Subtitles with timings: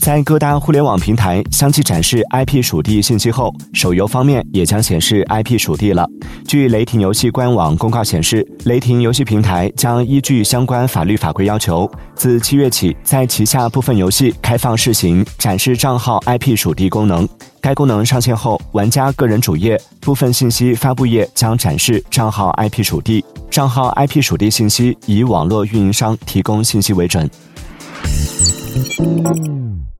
[0.00, 6.06] 在各大互联网平台相继展示 IP 属地信息后，手游方面也将显示 IP 属地了。
[6.46, 17.28] 据雷霆游戏官网公告显示，雷霆游戏平台将依据相关法律法规要求，自七月起在旗下部分游戏开放试行展示账号 IP 属地功能。
[17.60, 27.28] 该功能上线后，玩家个人主页部分信息发布页将展示账号 IP 属地，账号 IP 属地信息以网络运营商提供信息为准。
[28.74, 29.93] Thank you.